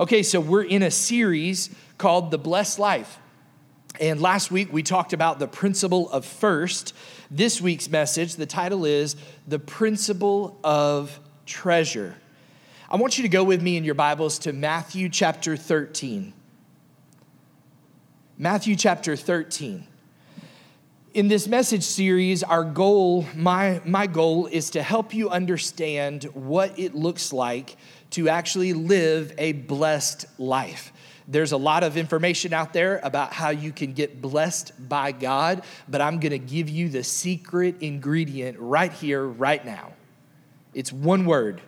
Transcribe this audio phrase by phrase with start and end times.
[0.00, 3.18] Okay, so we're in a series called The Blessed Life.
[3.98, 6.94] And last week we talked about the principle of first.
[7.32, 9.16] This week's message, the title is
[9.48, 12.14] The Principle of Treasure.
[12.88, 16.32] I want you to go with me in your Bibles to Matthew chapter 13.
[18.38, 19.84] Matthew chapter 13.
[21.14, 26.78] In this message series, our goal, my, my goal, is to help you understand what
[26.78, 27.76] it looks like
[28.10, 30.92] to actually live a blessed life.
[31.26, 35.62] There's a lot of information out there about how you can get blessed by God,
[35.86, 39.92] but I'm gonna give you the secret ingredient right here, right now.
[40.72, 41.60] It's one word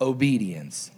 [0.00, 0.90] obedience.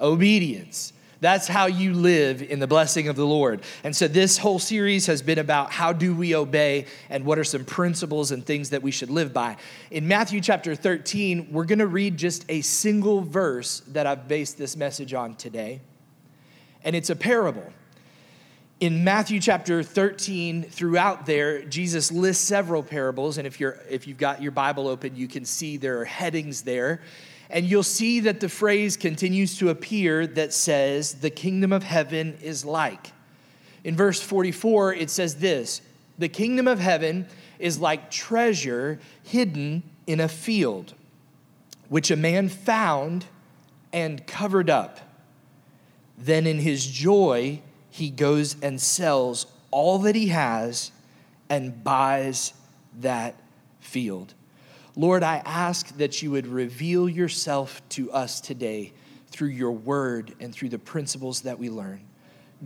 [0.00, 0.92] Obedience.
[1.20, 3.60] That's how you live in the blessing of the Lord.
[3.84, 7.44] And so this whole series has been about how do we obey and what are
[7.44, 9.58] some principles and things that we should live by.
[9.90, 14.56] In Matthew chapter 13, we're going to read just a single verse that I've based
[14.56, 15.82] this message on today.
[16.84, 17.70] And it's a parable.
[18.80, 23.36] In Matthew chapter 13, throughout there, Jesus lists several parables.
[23.36, 26.62] And if, you're, if you've got your Bible open, you can see there are headings
[26.62, 27.02] there.
[27.50, 32.38] And you'll see that the phrase continues to appear that says, the kingdom of heaven
[32.40, 33.12] is like.
[33.82, 35.82] In verse 44, it says this
[36.18, 37.26] The kingdom of heaven
[37.58, 40.94] is like treasure hidden in a field,
[41.88, 43.26] which a man found
[43.92, 45.00] and covered up.
[46.16, 50.92] Then in his joy, he goes and sells all that he has
[51.48, 52.52] and buys
[53.00, 53.34] that
[53.80, 54.34] field.
[54.96, 58.92] Lord, I ask that you would reveal yourself to us today
[59.28, 62.00] through your word and through the principles that we learn.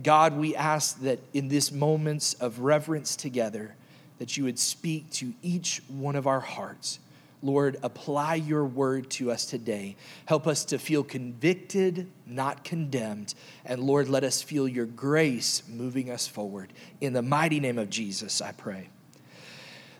[0.01, 3.75] God, we ask that in this moments of reverence together,
[4.17, 6.99] that you would speak to each one of our hearts.
[7.41, 9.95] Lord, apply your word to us today.
[10.25, 13.35] Help us to feel convicted, not condemned.
[13.63, 16.73] And Lord, let us feel your grace moving us forward.
[17.01, 18.89] In the mighty name of Jesus, I pray.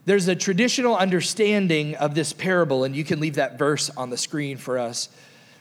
[0.06, 4.18] There's a traditional understanding of this parable, and you can leave that verse on the
[4.18, 5.10] screen for us.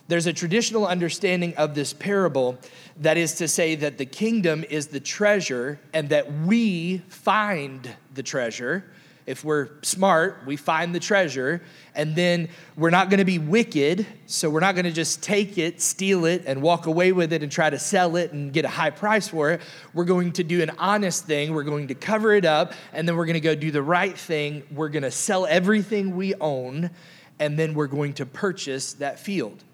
[0.06, 2.58] There's a traditional understanding of this parable
[2.98, 8.22] that is to say that the kingdom is the treasure and that we find the
[8.22, 8.84] treasure
[9.26, 11.62] if we're smart, we find the treasure,
[11.94, 14.06] and then we're not going to be wicked.
[14.26, 17.42] So we're not going to just take it, steal it, and walk away with it
[17.42, 19.62] and try to sell it and get a high price for it.
[19.94, 21.54] We're going to do an honest thing.
[21.54, 24.16] We're going to cover it up, and then we're going to go do the right
[24.16, 24.62] thing.
[24.70, 26.90] We're going to sell everything we own,
[27.38, 29.64] and then we're going to purchase that field.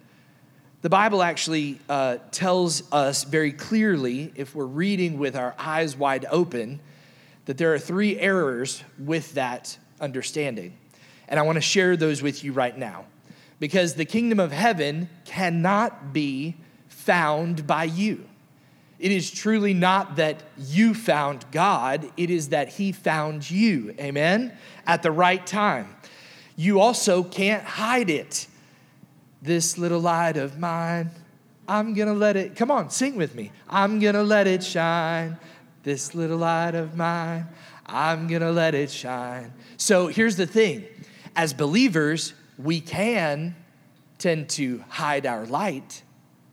[0.83, 6.25] The Bible actually uh, tells us very clearly, if we're reading with our eyes wide
[6.31, 6.81] open,
[7.47, 10.77] that there are three errors with that understanding.
[11.29, 13.07] And I want to share those with you right now.
[13.59, 16.57] Because the kingdom of heaven cannot be
[16.89, 18.27] found by you.
[18.99, 24.53] It is truly not that you found God, it is that He found you, amen,
[24.87, 25.97] at the right time.
[26.55, 28.47] You also can't hide it.
[29.41, 31.11] This little light of mine,
[31.67, 33.53] I'm gonna let it, come on, sing with me.
[33.71, 35.39] I'm gonna let it shine
[35.83, 37.47] this little light of mine,
[37.87, 39.53] I'm gonna let it shine.
[39.77, 40.85] So here's the thing
[41.37, 43.55] as believers, we can
[44.19, 46.03] tend to hide our light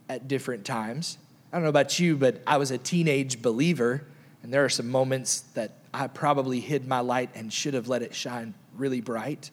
[0.09, 1.17] at different times.
[1.51, 4.03] I don't know about you, but I was a teenage believer,
[4.43, 8.01] and there are some moments that I probably hid my light and should have let
[8.01, 9.51] it shine really bright.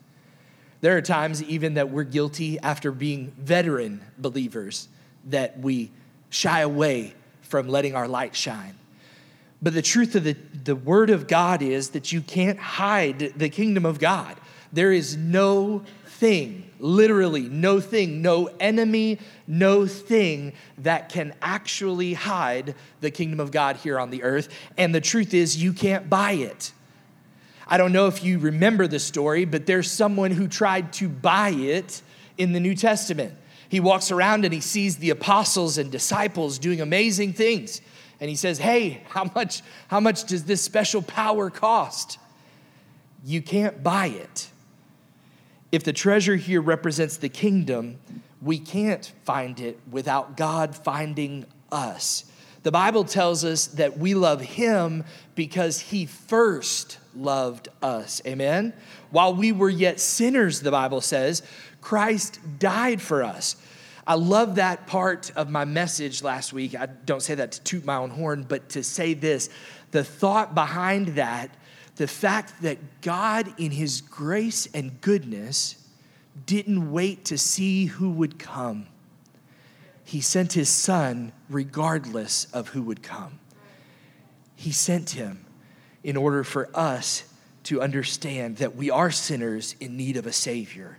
[0.81, 4.89] There are times even that we're guilty after being veteran believers
[5.27, 5.91] that we
[6.29, 8.75] shy away from letting our light shine.
[9.63, 13.49] But the truth of the, the Word of God is that you can't hide the
[13.49, 14.37] kingdom of God.
[14.73, 22.75] There is no thing, literally, no thing, no enemy, no thing that can actually hide
[23.01, 24.49] the kingdom of God here on the earth.
[24.77, 26.73] And the truth is, you can't buy it.
[27.67, 31.51] I don't know if you remember the story, but there's someone who tried to buy
[31.51, 32.03] it
[32.37, 33.35] in the New Testament.
[33.69, 37.81] He walks around and he sees the apostles and disciples doing amazing things
[38.25, 42.19] and he says, Hey, how much, how much does this special power cost?
[43.23, 44.49] You can't buy it.
[45.71, 47.99] If the treasure here represents the kingdom,
[48.41, 52.25] we can't find it without God finding us.
[52.63, 55.05] The Bible tells us that we love him
[55.35, 58.23] because he first loved us.
[58.27, 58.73] Amen?
[59.11, 61.43] While we were yet sinners, the Bible says,
[61.83, 63.57] Christ died for us.
[64.07, 66.75] I love that part of my message last week.
[66.75, 69.49] I don't say that to toot my own horn, but to say this
[69.93, 71.51] the thought behind that,
[71.97, 75.77] the fact that God, in His grace and goodness,
[76.47, 78.87] didn't wait to see who would come.
[80.07, 83.39] he sent his son regardless of who would come.
[84.55, 85.47] He sent him
[86.03, 87.25] in order for us
[87.65, 90.99] to understand that we are sinners in need of a Savior.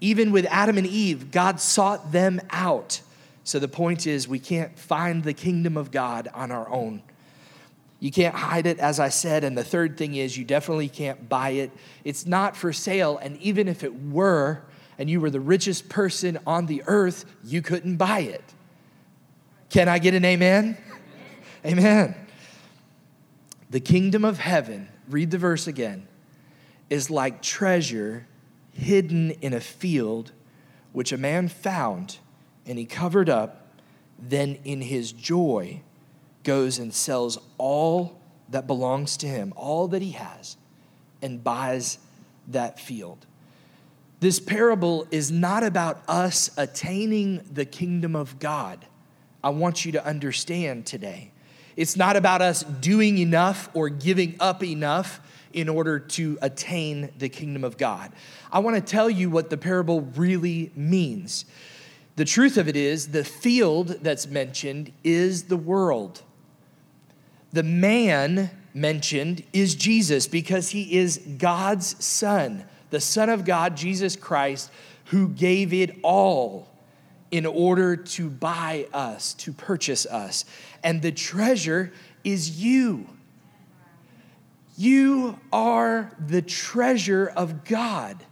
[0.00, 3.00] Even with Adam and Eve, God sought them out.
[3.44, 7.02] So the point is, we can't find the kingdom of God on our own.
[8.00, 9.44] You can't hide it, as I said.
[9.44, 11.70] And the third thing is, you definitely can't buy it.
[12.04, 13.18] It's not for sale.
[13.18, 14.62] And even if it were,
[14.98, 18.44] and you were the richest person on the earth, you couldn't buy it.
[19.70, 20.76] Can I get an amen?
[21.64, 22.14] Amen.
[23.70, 26.06] The kingdom of heaven, read the verse again,
[26.88, 28.26] is like treasure
[28.76, 30.32] hidden in a field
[30.92, 32.18] which a man found
[32.66, 33.62] and he covered up.
[34.18, 35.82] Then in his joy,
[36.42, 38.18] goes and sells all
[38.48, 40.56] that belongs to him, all that he has,
[41.20, 41.98] and buys
[42.48, 43.26] that field.
[44.20, 48.86] This parable is not about us attaining the kingdom of God.
[49.42, 51.32] I want you to understand today.
[51.76, 55.20] It's not about us doing enough or giving up enough
[55.56, 58.12] in order to attain the kingdom of God.
[58.52, 61.46] I want to tell you what the parable really means.
[62.16, 66.22] The truth of it is, the field that's mentioned is the world.
[67.52, 74.14] The man mentioned is Jesus because he is God's son, the Son of God, Jesus
[74.14, 74.70] Christ,
[75.06, 76.68] who gave it all
[77.30, 80.44] in order to buy us, to purchase us.
[80.82, 81.92] And the treasure
[82.24, 83.08] is you.
[84.76, 88.22] You are the treasure of God.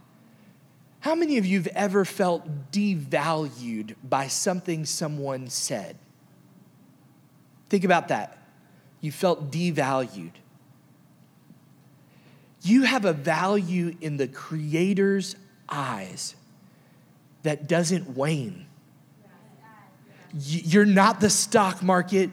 [1.00, 5.96] How many of you have ever felt devalued by something someone said?
[7.68, 8.38] Think about that
[9.04, 10.30] you felt devalued.
[12.62, 15.36] You have a value in the Creator's
[15.68, 16.34] eyes
[17.42, 18.64] that doesn't wane.
[20.32, 22.30] You're not the stock market.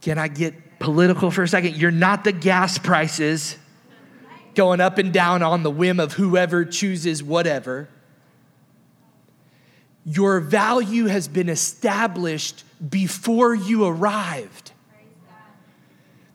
[0.00, 1.76] Can I get political for a second?
[1.76, 3.56] You're not the gas prices
[4.54, 7.88] going up and down on the whim of whoever chooses whatever.
[10.04, 14.72] Your value has been established before you arrived.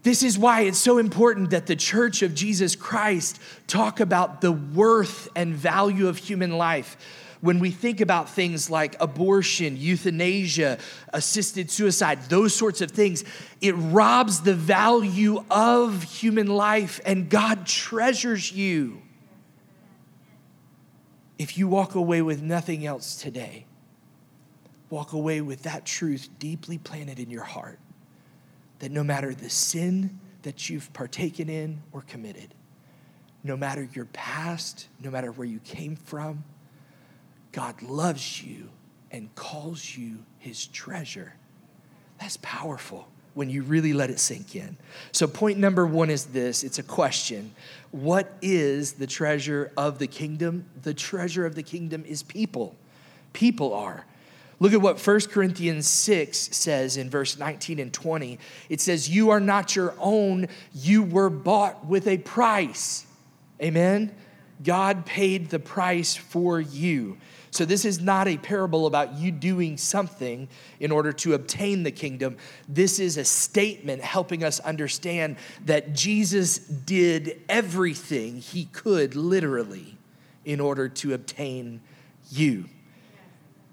[0.03, 4.51] This is why it's so important that the church of Jesus Christ talk about the
[4.51, 6.97] worth and value of human life.
[7.43, 10.77] When we think about things like abortion, euthanasia,
[11.11, 13.25] assisted suicide, those sorts of things,
[13.59, 19.01] it robs the value of human life, and God treasures you.
[21.37, 23.65] If you walk away with nothing else today,
[24.89, 27.79] walk away with that truth deeply planted in your heart
[28.79, 32.53] that no matter the sin that you've partaken in or committed,
[33.43, 36.45] no matter your past, no matter where you came from,
[37.53, 38.69] God loves you
[39.11, 41.35] and calls you his treasure.
[42.19, 44.77] That's powerful when you really let it sink in.
[45.11, 47.53] So, point number one is this it's a question.
[47.91, 50.65] What is the treasure of the kingdom?
[50.81, 52.75] The treasure of the kingdom is people.
[53.31, 54.05] People are.
[54.59, 58.39] Look at what 1 Corinthians 6 says in verse 19 and 20.
[58.69, 63.05] It says, You are not your own, you were bought with a price.
[63.61, 64.15] Amen?
[64.63, 67.17] God paid the price for you.
[67.53, 70.47] So, this is not a parable about you doing something
[70.79, 72.37] in order to obtain the kingdom.
[72.67, 79.99] This is a statement helping us understand that Jesus did everything he could, literally,
[80.43, 81.81] in order to obtain
[82.31, 82.65] you.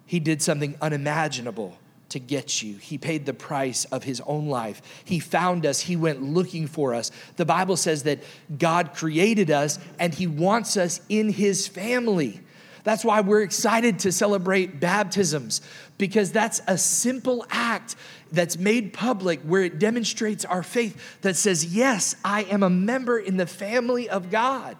[0.04, 1.78] He did something unimaginable
[2.10, 2.76] to get you.
[2.76, 4.82] He paid the price of his own life.
[5.06, 5.80] He found us.
[5.80, 7.10] He went looking for us.
[7.36, 8.22] The Bible says that
[8.58, 12.42] God created us and he wants us in his family.
[12.84, 15.60] That's why we're excited to celebrate baptisms
[15.98, 17.96] because that's a simple act
[18.32, 23.18] that's made public where it demonstrates our faith that says, Yes, I am a member
[23.18, 24.76] in the family of God.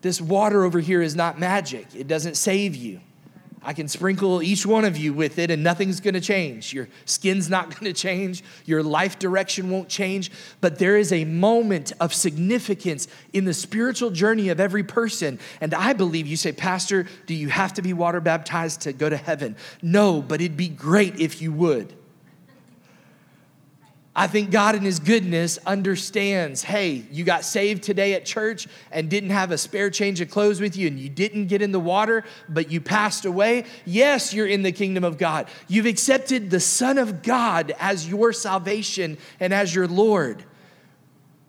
[0.00, 3.00] This water over here is not magic, it doesn't save you.
[3.62, 6.72] I can sprinkle each one of you with it and nothing's gonna change.
[6.72, 11.92] Your skin's not gonna change, your life direction won't change, but there is a moment
[12.00, 15.38] of significance in the spiritual journey of every person.
[15.60, 19.08] And I believe you say, Pastor, do you have to be water baptized to go
[19.08, 19.56] to heaven?
[19.82, 21.97] No, but it'd be great if you would.
[24.18, 29.08] I think God, in His goodness, understands hey, you got saved today at church and
[29.08, 31.78] didn't have a spare change of clothes with you and you didn't get in the
[31.78, 33.64] water, but you passed away.
[33.86, 35.46] Yes, you're in the kingdom of God.
[35.68, 40.42] You've accepted the Son of God as your salvation and as your Lord.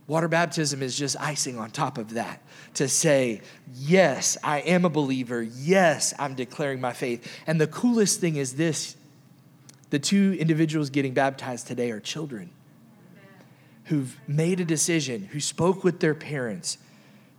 [0.05, 2.39] Water baptism is just icing on top of that
[2.75, 3.41] to say,
[3.73, 5.41] Yes, I am a believer.
[5.41, 7.27] Yes, I'm declaring my faith.
[7.47, 8.95] And the coolest thing is this
[9.89, 12.51] The two individuals getting baptized today are children
[13.89, 16.77] who've made a decision, who spoke with their parents,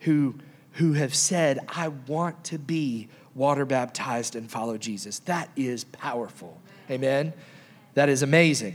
[0.01, 0.35] who,
[0.73, 5.21] who have said, I want to be water baptized and follow Jesus.
[5.21, 6.61] That is powerful.
[6.91, 7.33] Amen.
[7.95, 8.75] That is amazing.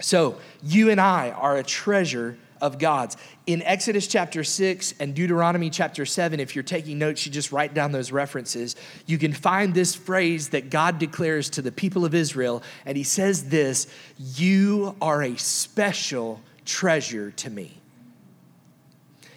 [0.00, 3.18] So, you and I are a treasure of God's.
[3.46, 7.74] In Exodus chapter 6 and Deuteronomy chapter 7, if you're taking notes, you just write
[7.74, 8.74] down those references.
[9.04, 13.04] You can find this phrase that God declares to the people of Israel, and He
[13.04, 17.80] says this You are a special treasure to me.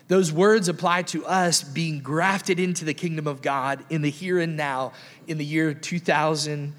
[0.07, 4.39] Those words apply to us being grafted into the kingdom of God in the here
[4.39, 4.93] and now
[5.27, 6.73] in the year 2000.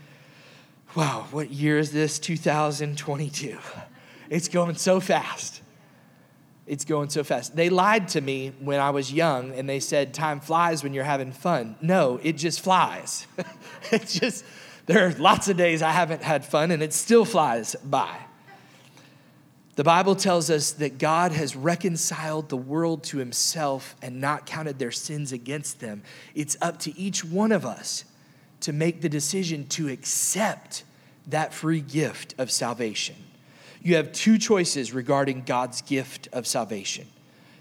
[0.94, 2.18] Wow, what year is this?
[2.18, 3.58] 2022.
[4.30, 5.62] It's going so fast.
[6.66, 7.56] It's going so fast.
[7.56, 11.04] They lied to me when I was young and they said time flies when you're
[11.04, 11.76] having fun.
[11.82, 13.26] No, it just flies.
[13.90, 14.44] it just,
[14.86, 18.16] there are lots of days I haven't had fun and it still flies by.
[19.76, 24.78] The Bible tells us that God has reconciled the world to himself and not counted
[24.78, 26.02] their sins against them.
[26.35, 28.04] It's up to each one of us
[28.61, 30.85] to make the decision to accept
[31.26, 33.16] that free gift of salvation.
[33.83, 37.09] You have two choices regarding God's gift of salvation.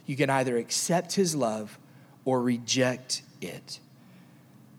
[0.06, 1.80] You can either accept his love
[2.26, 3.80] or reject it.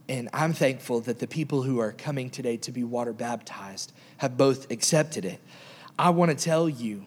[0.08, 4.36] And I'm thankful that the people who are coming today to be water baptized have
[4.36, 5.40] both accepted it.
[5.98, 7.06] I want to tell you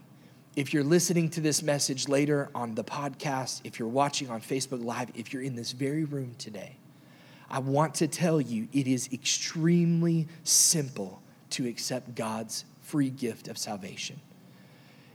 [0.57, 4.83] if you're listening to this message later on the podcast, if you're watching on Facebook
[4.83, 6.77] Live, if you're in this very room today,
[7.47, 11.21] I want to tell you it is extremely simple
[11.51, 14.19] to accept God's free gift of salvation.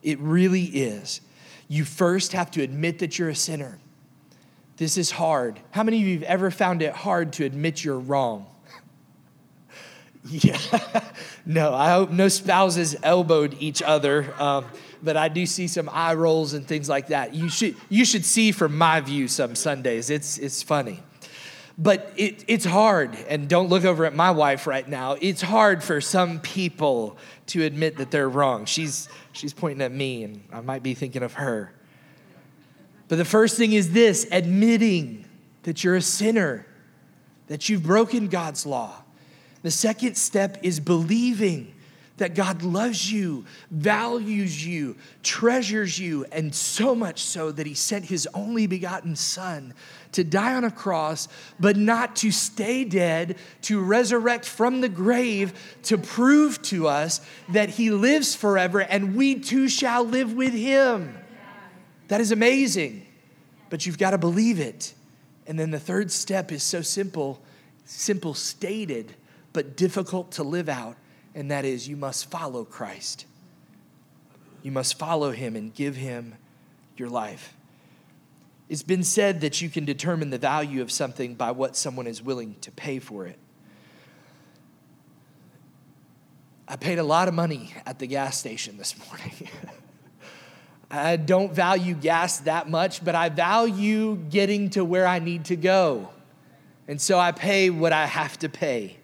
[0.05, 1.21] It really is.
[1.67, 3.81] You first have to admit that you're a sinner.
[4.77, 5.59] This is hard.
[5.73, 8.47] How many of you have ever found it hard to admit you're wrong?
[10.25, 10.61] yeah.
[11.45, 14.33] no, I hope no spouses elbowed each other.
[14.41, 14.67] Um,
[15.03, 17.35] but I do see some eye rolls and things like that.
[17.35, 20.11] You should, you should see from my view some Sundays.
[20.11, 21.01] It's, it's funny.
[21.79, 25.17] But it, it's hard, and don't look over at my wife right now.
[25.21, 27.17] It's hard for some people
[27.47, 28.67] to admit that they're wrong.
[28.67, 31.73] She's, she's pointing at me, and I might be thinking of her.
[33.09, 35.25] But the first thing is this admitting
[35.63, 36.67] that you're a sinner,
[37.49, 39.03] that you've broken God's law.
[39.63, 41.72] The second step is believing
[42.19, 48.05] that God loves you, values you, treasures you, and so much so that He sent
[48.05, 49.75] His only begotten Son
[50.13, 51.29] to die on a cross,
[51.59, 55.53] but not to stay dead, to resurrect from the grave,
[55.85, 61.19] to prove to us that He lives forever and we too shall live with Him.
[62.09, 63.07] That is amazing,
[63.71, 64.93] but you've got to believe it.
[65.47, 67.41] And then the third step is so simple,
[67.87, 69.15] simple stated,
[69.53, 70.97] but difficult to live out
[71.35, 73.27] and that is you must follow Christ.
[74.63, 76.35] You must follow him and give him
[76.97, 77.55] your life.
[78.69, 82.23] It's been said that you can determine the value of something by what someone is
[82.23, 83.39] willing to pay for it.
[86.69, 89.49] I paid a lot of money at the gas station this morning.
[90.91, 95.57] I don't value gas that much, but I value getting to where I need to
[95.57, 96.11] go.
[96.89, 98.99] And so I pay what I have to pay.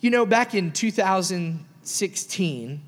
[0.00, 2.82] You know, back in 2016,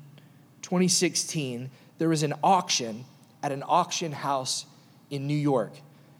[0.61, 3.05] 2016, there was an auction
[3.41, 4.65] at an auction house
[5.09, 5.71] in New York.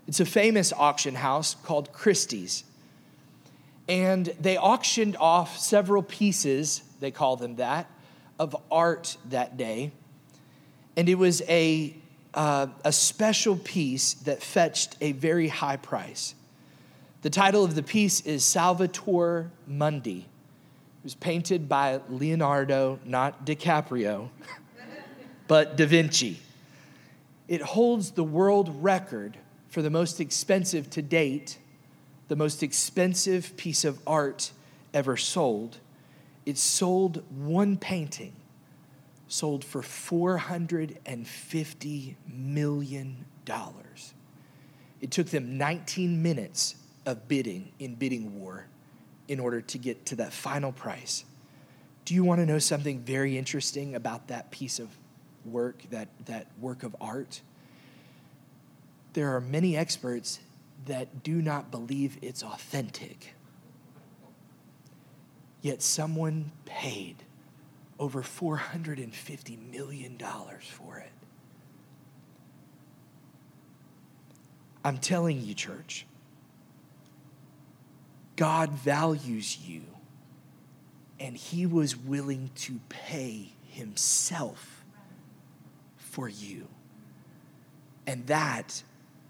[0.08, 2.64] It's a famous auction house called Christie's.
[3.88, 7.90] And they auctioned off several pieces, they call them that,
[8.40, 9.92] of art that day.
[10.96, 11.94] And it was a,
[12.34, 16.34] uh, a special piece that fetched a very high price.
[17.22, 20.26] The title of the piece is Salvator Mundi
[21.08, 24.28] was painted by Leonardo, not DiCaprio,
[25.48, 26.42] but Da Vinci.
[27.48, 29.38] It holds the world record
[29.70, 31.60] for the most expensive to date,
[32.28, 34.52] the most expensive piece of art
[34.94, 35.78] ever sold.
[36.46, 38.34] It sold one painting,
[39.30, 43.26] sold for $450 million.
[45.00, 48.66] It took them 19 minutes of bidding in bidding war
[49.28, 51.26] in order to get to that final price.
[52.06, 54.90] Do you want to know something very interesting about that piece of
[55.46, 57.42] work, that, that work of art?
[59.14, 60.40] There are many experts
[60.86, 63.34] that do not believe it's authentic.
[65.62, 67.18] Yet someone paid
[68.00, 70.18] over $450 million
[70.62, 71.12] for it.
[74.86, 76.06] I'm telling you, church,
[78.38, 79.82] God values you.
[81.20, 84.84] and he was willing to pay himself
[85.98, 86.68] for you.
[88.06, 88.84] And that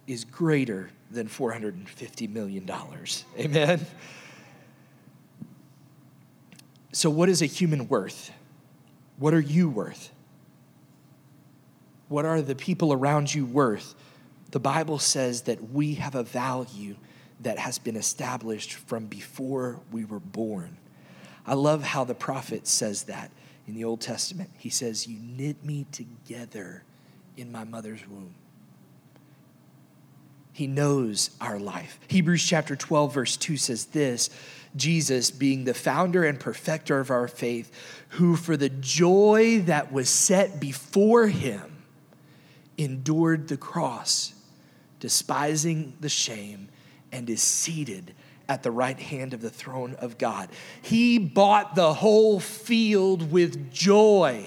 [0.06, 2.70] is greater than $450 million.
[3.40, 3.86] Amen?
[6.92, 8.32] So, what is a human worth?
[9.18, 10.12] What are you worth?
[12.10, 13.96] What are the people around you worth?
[14.52, 16.96] The Bible says that we have a value
[17.42, 20.78] that has been established from before we were born.
[21.46, 23.32] I love how the prophet says that
[23.68, 24.50] in the Old Testament.
[24.58, 26.84] He says, You knit me together
[27.36, 28.36] in my mother's womb.
[30.52, 32.00] He knows our life.
[32.08, 34.32] Hebrews chapter 12, verse 2 says this
[34.76, 37.72] Jesus, being the founder and perfecter of our faith,
[38.10, 41.84] who for the joy that was set before him
[42.78, 44.34] endured the cross,
[45.00, 46.70] despising the shame,
[47.18, 48.14] and is seated
[48.48, 50.50] at the right hand of the throne of God.
[50.84, 54.46] He bought the whole field with joy.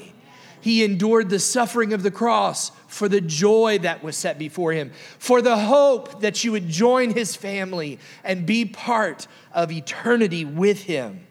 [0.60, 4.92] He endured the suffering of the cross for the joy that was set before him,
[5.18, 10.82] for the hope that you would join his family and be part of eternity with
[10.82, 11.26] him.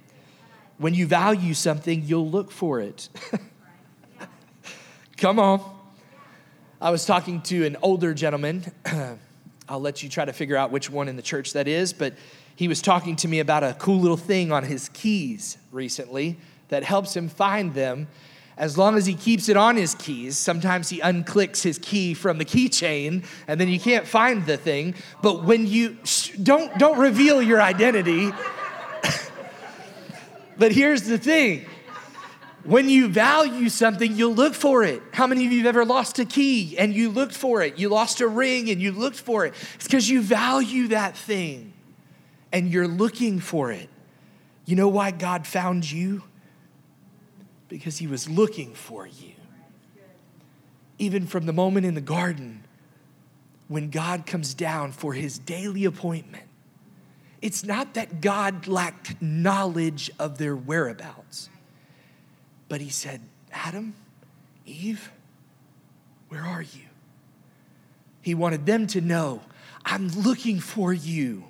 [0.77, 3.07] When you value something, you'll look for it.
[5.17, 5.77] Come on.
[6.81, 8.65] I was talking to an older gentleman.
[9.69, 12.15] I'll let you try to figure out which one in the church that is, but
[12.55, 16.37] he was talking to me about a cool little thing on his keys recently
[16.69, 18.07] that helps him find them
[18.57, 20.37] as long as he keeps it on his keys.
[20.37, 24.95] Sometimes he unclicks his key from the keychain and then you can't find the thing.
[25.21, 25.97] But when you
[26.41, 28.31] don't don't reveal your identity.
[30.57, 31.65] but here's the thing.
[32.69, 35.01] When you value something, you'll look for it.
[35.11, 37.77] How many of you have ever lost a key and you looked for it?
[37.77, 39.53] You lost a ring and you looked for it.
[39.75, 41.73] It's because you value that thing
[42.51, 43.89] and you're looking for it.
[44.65, 46.23] You know why God found you?
[47.69, 49.33] because he was looking for you.
[50.97, 52.65] Even from the moment in the garden
[53.69, 56.43] when God comes down for his daily appointment,
[57.41, 61.49] it's not that God lacked knowledge of their whereabouts,
[62.69, 63.93] but he said, Adam,
[64.65, 65.11] Eve,
[66.29, 66.83] where are you?
[68.21, 69.41] He wanted them to know,
[69.83, 71.43] I'm looking for you.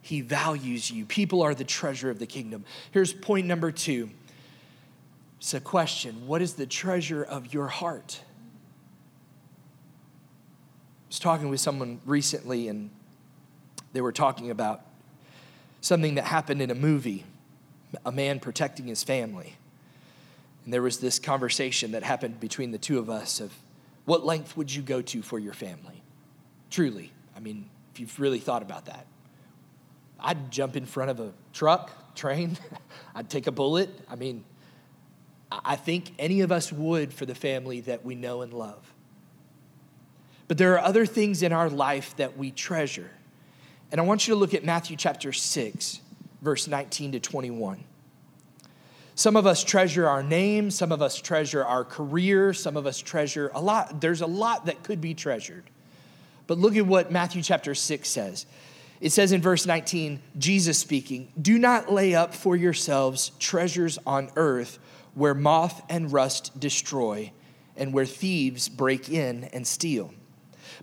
[0.00, 1.04] He values you.
[1.04, 2.64] People are the treasure of the kingdom.
[2.92, 4.10] Here's point number two
[5.40, 8.20] it's a question What is the treasure of your heart?
[11.06, 12.90] I was talking with someone recently, and
[13.92, 14.82] they were talking about
[15.80, 17.24] something that happened in a movie
[18.04, 19.54] a man protecting his family.
[20.66, 23.52] And there was this conversation that happened between the two of us of
[24.04, 26.02] what length would you go to for your family?
[26.70, 27.12] Truly.
[27.36, 29.06] I mean, if you've really thought about that.
[30.18, 32.58] I'd jump in front of a truck, train,
[33.14, 33.90] I'd take a bullet.
[34.10, 34.44] I mean,
[35.52, 38.92] I think any of us would for the family that we know and love.
[40.48, 43.10] But there are other things in our life that we treasure.
[43.92, 46.00] And I want you to look at Matthew chapter 6,
[46.42, 47.84] verse 19 to 21.
[49.16, 52.98] Some of us treasure our name, some of us treasure our career, some of us
[52.98, 54.02] treasure a lot.
[54.02, 55.64] There's a lot that could be treasured.
[56.46, 58.44] But look at what Matthew chapter 6 says.
[59.00, 64.30] It says in verse 19, Jesus speaking, Do not lay up for yourselves treasures on
[64.36, 64.78] earth
[65.14, 67.32] where moth and rust destroy,
[67.74, 70.12] and where thieves break in and steal.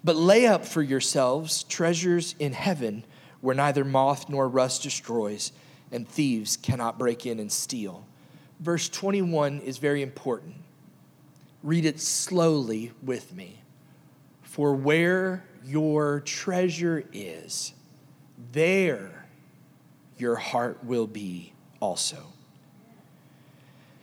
[0.04, 3.06] But lay up for yourselves treasures in heaven,
[3.42, 5.52] where neither moth nor rust destroys,
[5.92, 8.08] and thieves cannot break in and steal.
[8.64, 10.56] Verse 21 is very important.
[11.64, 13.60] Read it slowly with me.
[14.42, 17.74] For where your treasure is,
[18.54, 19.26] there
[20.18, 22.24] your heart will be also.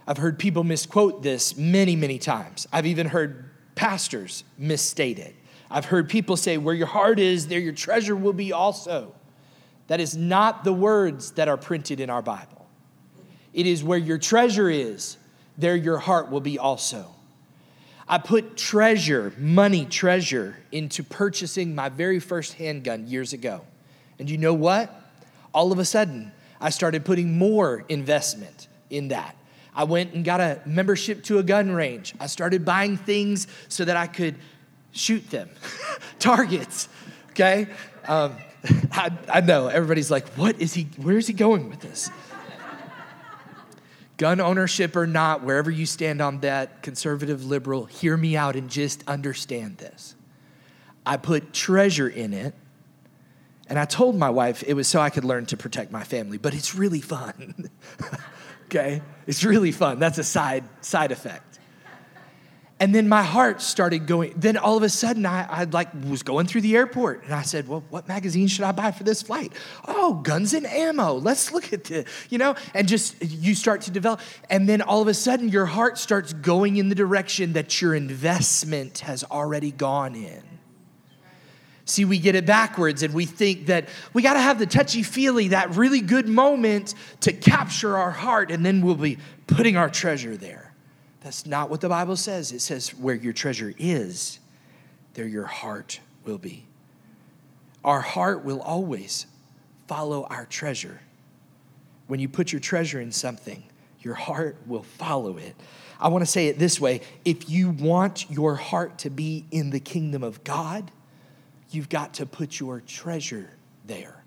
[0.06, 2.68] I've heard people misquote this many, many times.
[2.70, 5.34] I've even heard pastors misstate it.
[5.70, 9.14] I've heard people say, Where your heart is, there your treasure will be also.
[9.86, 12.59] That is not the words that are printed in our Bible.
[13.52, 15.16] It is where your treasure is,
[15.58, 17.06] there your heart will be also.
[18.08, 23.62] I put treasure, money treasure, into purchasing my very first handgun years ago.
[24.18, 24.92] And you know what?
[25.54, 29.36] All of a sudden, I started putting more investment in that.
[29.74, 32.14] I went and got a membership to a gun range.
[32.18, 34.34] I started buying things so that I could
[34.92, 35.48] shoot them,
[36.18, 36.88] targets,
[37.30, 37.68] okay?
[38.08, 38.36] Um,
[38.92, 42.10] I, I know everybody's like, what is he, where is he going with this?
[44.20, 48.68] Gun ownership or not, wherever you stand on that, conservative, liberal, hear me out and
[48.68, 50.14] just understand this.
[51.06, 52.54] I put treasure in it,
[53.66, 56.36] and I told my wife it was so I could learn to protect my family,
[56.36, 57.70] but it's really fun.
[58.66, 59.02] Okay?
[59.26, 59.98] It's really fun.
[59.98, 61.49] That's a side side effect.
[62.80, 64.32] And then my heart started going.
[64.34, 67.42] Then all of a sudden, I, I like was going through the airport, and I
[67.42, 69.52] said, "Well, what magazine should I buy for this flight?
[69.86, 71.12] Oh, Guns and Ammo.
[71.12, 75.02] Let's look at this, you know." And just you start to develop, and then all
[75.02, 79.72] of a sudden, your heart starts going in the direction that your investment has already
[79.72, 80.42] gone in.
[81.84, 85.02] See, we get it backwards and we think that we got to have the touchy
[85.02, 89.90] feely, that really good moment to capture our heart, and then we'll be putting our
[89.90, 90.69] treasure there.
[91.22, 92.52] That's not what the Bible says.
[92.52, 94.38] It says, where your treasure is,
[95.14, 96.66] there your heart will be.
[97.84, 99.26] Our heart will always
[99.86, 101.00] follow our treasure.
[102.06, 103.62] When you put your treasure in something,
[104.00, 105.54] your heart will follow it.
[106.00, 109.70] I want to say it this way if you want your heart to be in
[109.70, 110.90] the kingdom of God,
[111.70, 113.50] you've got to put your treasure
[113.86, 114.24] there.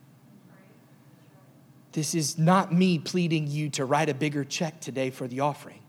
[1.94, 5.83] This is not me pleading you to write a bigger check today for the offering.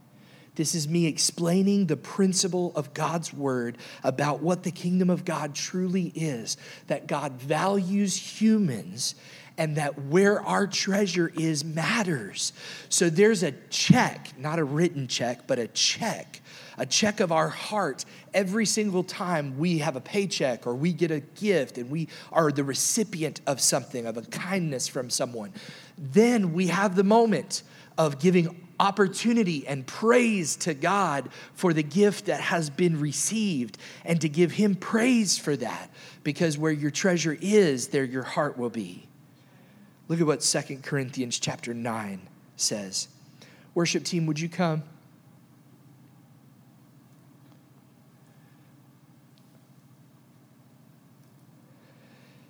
[0.57, 5.55] This is me explaining the principle of God's word about what the kingdom of God
[5.55, 9.17] truly is that God values humans
[9.57, 12.53] and that where our treasure is matters.
[12.89, 16.41] So there's a check, not a written check, but a check,
[16.77, 21.11] a check of our heart every single time we have a paycheck or we get
[21.11, 25.53] a gift and we are the recipient of something, of a kindness from someone.
[25.97, 27.63] Then we have the moment
[27.97, 34.21] of giving opportunity and praise to God for the gift that has been received and
[34.21, 35.91] to give Him praise for that
[36.23, 39.07] because where your treasure is, there your heart will be.
[40.09, 42.21] Look at what Second Corinthians chapter 9
[42.57, 43.09] says.
[43.75, 44.83] Worship team, would you come?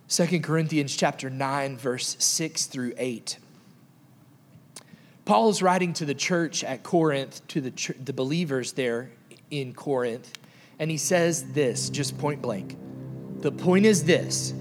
[0.06, 3.38] Second Corinthians chapter 9 verse 6 through 8.
[5.24, 9.10] Paul is writing to the church at Corinth, to the, ch- the believers there
[9.50, 10.30] in Corinth,
[10.78, 12.76] and he says this, just point blank.
[13.40, 14.52] The point is this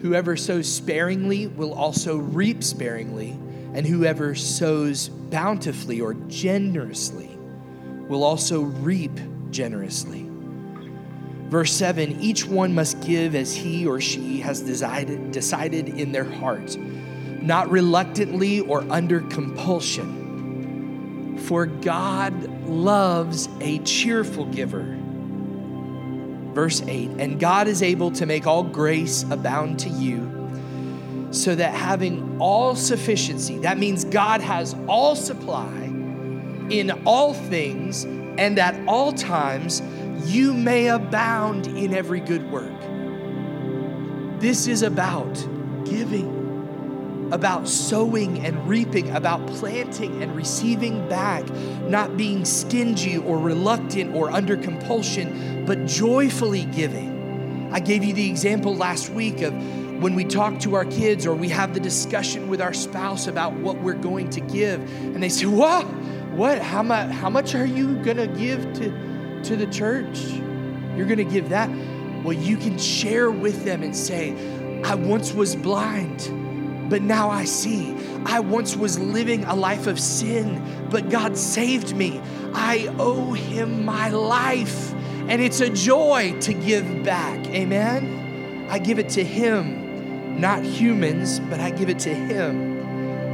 [0.00, 3.30] whoever sows sparingly will also reap sparingly,
[3.72, 7.30] and whoever sows bountifully or generously
[8.08, 9.18] will also reap
[9.50, 10.28] generously.
[11.48, 16.24] Verse 7 Each one must give as he or she has decided, decided in their
[16.24, 16.76] heart
[17.46, 21.38] not reluctantly or under compulsion.
[21.38, 24.96] For God loves a cheerful giver.
[26.54, 30.30] Verse 8 And God is able to make all grace abound to you,
[31.32, 35.90] so that having all sufficiency, that means God has all supply
[36.70, 39.82] in all things and at all times,
[40.24, 42.72] you may abound in every good work.
[44.40, 45.34] This is about
[45.84, 46.33] giving
[47.32, 51.48] about sowing and reaping, about planting and receiving back,
[51.82, 57.70] not being stingy or reluctant or under compulsion, but joyfully giving.
[57.72, 59.52] I gave you the example last week of
[60.00, 63.52] when we talk to our kids or we have the discussion with our spouse about
[63.54, 65.84] what we're going to give, and they say, What?
[66.34, 66.60] What?
[66.60, 70.18] How much, how much are you going to give to, to the church?
[70.96, 71.70] You're going to give that?
[72.24, 74.32] Well, you can share with them and say,
[74.84, 76.20] I once was blind
[76.88, 77.94] but now I see.
[78.26, 82.20] I once was living a life of sin, but God saved me.
[82.54, 84.92] I owe Him my life,
[85.28, 87.46] and it's a joy to give back.
[87.48, 88.68] Amen?
[88.70, 92.74] I give it to Him, not humans, but I give it to Him.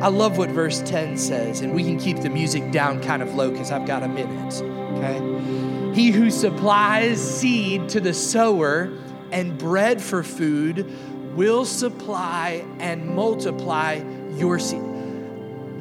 [0.02, 3.34] I love what verse 10 says, and we can keep the music down kind of
[3.34, 4.62] low because I've got a minute.
[4.96, 5.94] Okay?
[5.94, 8.90] He who supplies seed to the sower
[9.30, 10.90] and bread for food
[11.40, 13.94] will supply and multiply
[14.36, 14.82] your seed.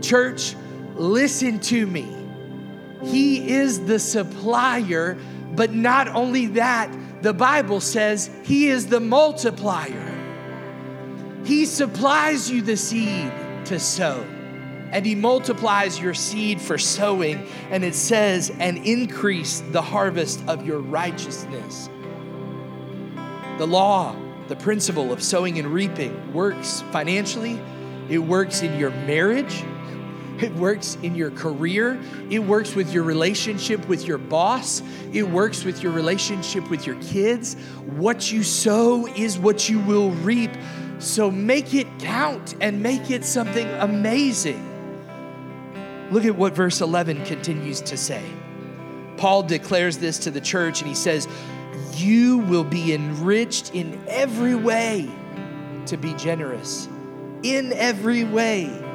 [0.02, 0.56] Church,
[0.96, 2.08] listen to me.
[3.04, 5.18] He is the supplier,
[5.58, 6.90] but not only that,
[7.22, 10.16] the Bible says He is the multiplier.
[11.44, 13.30] He supplies you the seed
[13.66, 14.24] to sow,
[14.94, 20.66] and He multiplies your seed for sowing, and it says, and increase the harvest of
[20.66, 21.90] your righteousness.
[23.58, 24.16] The law
[24.50, 27.62] the principle of sowing and reaping works financially,
[28.10, 29.64] it works in your marriage,
[30.42, 34.82] it works in your career, it works with your relationship with your boss,
[35.14, 37.54] it works with your relationship with your kids.
[37.98, 40.52] What you sow is what you will reap.
[40.98, 44.66] So make it count and make it something amazing.
[46.10, 48.24] Look at what verse 11 continues to say.
[49.18, 51.28] Paul declares this to the church and he says,
[51.94, 55.10] you will be enriched in every way
[55.86, 56.88] to be generous.
[57.44, 58.86] In every way.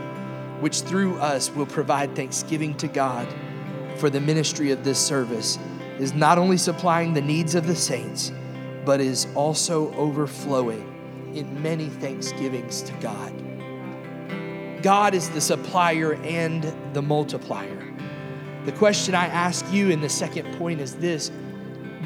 [0.60, 3.28] which through us will provide thanksgiving to God
[3.96, 5.58] for the ministry of this service,
[5.98, 8.32] is not only supplying the needs of the saints,
[8.84, 10.90] but is also overflowing
[11.34, 13.32] in many thanksgivings to God.
[14.82, 17.94] God is the supplier and the multiplier.
[18.64, 21.30] The question I ask you in the second point is this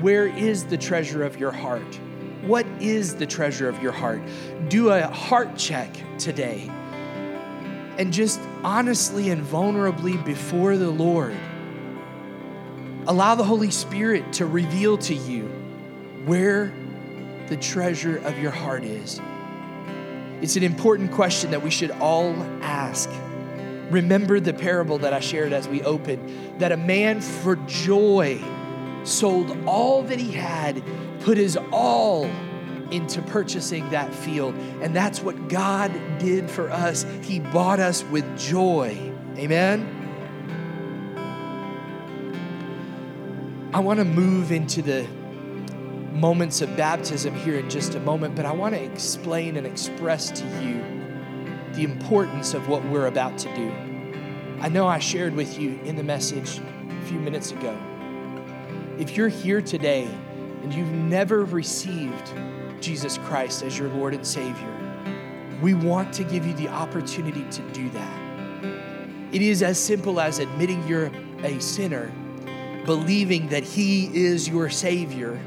[0.01, 1.99] Where is the treasure of your heart?
[2.43, 4.23] What is the treasure of your heart?
[4.69, 6.71] Do a heart check today
[7.99, 11.37] and just honestly and vulnerably before the Lord.
[13.09, 15.47] Allow the Holy Spirit to reveal to you
[16.27, 16.73] where
[17.49, 19.21] the treasure of your heart is.
[20.41, 23.11] It's an important question that we should all ask.
[23.91, 28.41] Remember the parable that I shared as we opened that a man for joy
[29.05, 30.83] sold all that he had,
[31.21, 32.25] put his all
[32.91, 34.55] into purchasing that field.
[34.83, 37.05] And that's what God did for us.
[37.23, 39.13] He bought us with joy.
[39.37, 39.95] Amen.
[43.73, 45.07] I want to move into the
[46.13, 50.31] moments of baptism here in just a moment, but I want to explain and express
[50.31, 50.83] to you
[51.75, 53.71] the importance of what we're about to do.
[54.61, 57.79] I know I shared with you in the message a few minutes ago.
[58.99, 60.09] If you're here today
[60.65, 62.33] and you've never received
[62.81, 64.75] Jesus Christ as your Lord and Savior,
[65.63, 68.19] we want to give you the opportunity to do that.
[69.31, 71.13] It is as simple as admitting you're
[71.45, 72.11] a sinner,
[72.87, 75.41] believing that He is your Savior,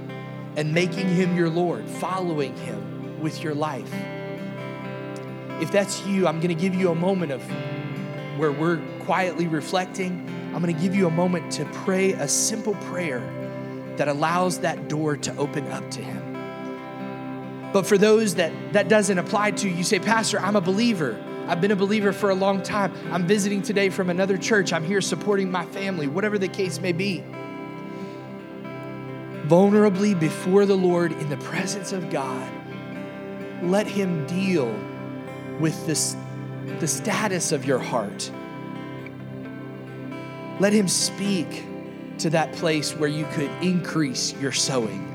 [0.56, 3.94] and making Him your Lord, following Him with your life.
[5.60, 7.42] If that's you, I'm going to give you a moment of
[8.40, 10.26] where we're quietly reflecting.
[10.56, 13.22] I'm going to give you a moment to pray a simple prayer
[13.98, 16.32] that allows that door to open up to Him.
[17.74, 21.22] But for those that that doesn't apply to, you say, Pastor, I'm a believer.
[21.48, 22.94] I've been a believer for a long time.
[23.12, 24.74] I'm visiting today from another church.
[24.74, 27.24] I'm here supporting my family, whatever the case may be.
[29.48, 32.50] Vulnerably before the Lord in the presence of God,
[33.64, 34.74] let Him deal
[35.60, 36.16] with this,
[36.80, 38.32] the status of your heart.
[40.60, 41.66] Let Him speak
[42.22, 45.08] to that place where you could increase your sowing.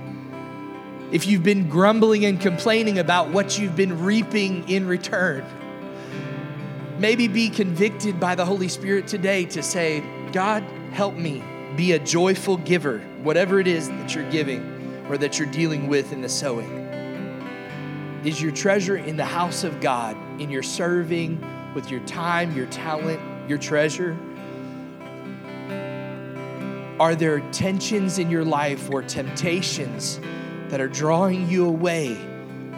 [1.13, 5.45] If you've been grumbling and complaining about what you've been reaping in return,
[6.99, 11.45] maybe be convicted by the Holy Spirit today to say, God, help me
[11.77, 16.13] be a joyful giver, whatever it is that you're giving or that you're dealing with
[16.13, 16.87] in the sowing.
[18.25, 22.67] Is your treasure in the house of God, in your serving, with your time, your
[22.67, 24.17] talent, your treasure?
[26.99, 30.19] Are there tensions in your life or temptations
[30.69, 32.17] that are drawing you away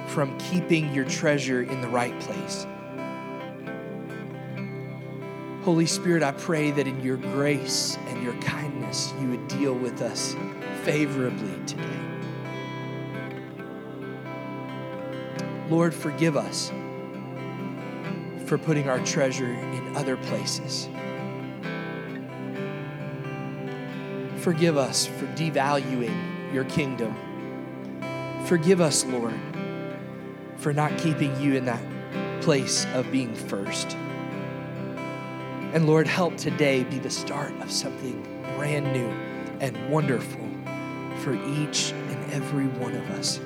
[0.09, 2.67] from keeping your treasure in the right place?
[5.63, 10.03] Holy Spirit, I pray that in your grace and your kindness, you would deal with
[10.03, 10.35] us
[10.83, 11.85] favorably today.
[15.69, 16.73] Lord, forgive us
[18.47, 20.89] for putting our treasure in other places.
[24.41, 27.15] Forgive us for devaluing your kingdom.
[28.47, 29.39] Forgive us, Lord,
[30.57, 31.83] for not keeping you in that
[32.43, 33.97] place of being first.
[35.75, 38.23] And Lord, help today be the start of something
[38.57, 39.09] brand new
[39.61, 40.49] and wonderful
[41.19, 43.39] for each and every one of us.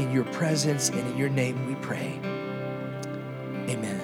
[0.00, 2.18] In your presence and in your name we pray.
[3.68, 3.99] Amen.